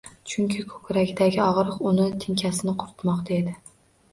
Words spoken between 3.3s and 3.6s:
edi.